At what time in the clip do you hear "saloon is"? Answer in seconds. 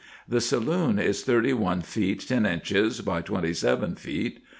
0.41-1.21